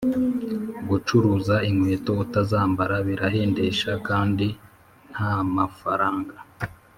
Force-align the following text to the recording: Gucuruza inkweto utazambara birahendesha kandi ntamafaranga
Gucuruza 0.89 1.55
inkweto 1.69 2.11
utazambara 2.25 2.95
birahendesha 3.07 3.91
kandi 4.07 4.47
ntamafaranga 5.11 6.35